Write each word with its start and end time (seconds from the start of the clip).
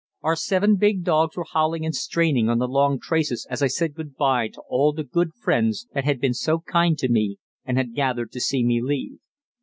Our 0.23 0.35
seven 0.35 0.77
big 0.77 1.03
dogs 1.03 1.37
were 1.37 1.45
howling 1.47 1.85
and 1.85 1.93
straining 1.93 2.49
on 2.49 2.57
the 2.57 2.67
long 2.67 2.99
traces 2.99 3.45
as 3.51 3.61
I 3.61 3.67
said 3.67 3.93
good 3.93 4.15
bye 4.15 4.47
to 4.47 4.61
all 4.67 4.93
the 4.93 5.03
good 5.03 5.31
friends 5.35 5.87
that 5.93 6.05
had 6.05 6.19
been 6.19 6.33
so 6.33 6.57
kind 6.61 6.97
to 6.97 7.07
me 7.07 7.37
and 7.65 7.77
had 7.77 7.93
gathered 7.93 8.31
to 8.31 8.41
see 8.41 8.63
me 8.63 8.81
leave. 8.81 9.19